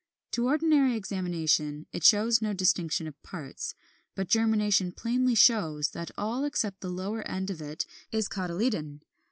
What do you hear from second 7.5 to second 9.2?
of it is cotyledon.